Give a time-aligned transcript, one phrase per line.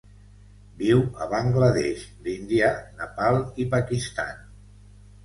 [0.77, 2.71] Viu a Bangla Desh, l'Índia,
[3.03, 4.41] Nepal i Pakistan.